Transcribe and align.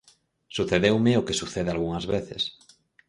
Sucedeume 0.55 1.13
o 1.19 1.25
que 1.27 1.39
sucede 1.41 1.69
algunhas 1.71 2.05
veces: 2.13 2.41